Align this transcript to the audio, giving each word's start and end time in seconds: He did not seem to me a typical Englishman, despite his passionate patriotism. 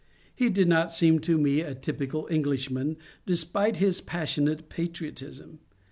He 0.33 0.49
did 0.49 0.67
not 0.67 0.91
seem 0.91 1.19
to 1.19 1.37
me 1.37 1.61
a 1.61 1.75
typical 1.75 2.27
Englishman, 2.31 2.97
despite 3.27 3.77
his 3.77 4.01
passionate 4.01 4.67
patriotism. 4.67 5.59